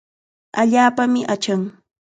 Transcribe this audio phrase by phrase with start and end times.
[0.61, 1.61] Allaapami achan.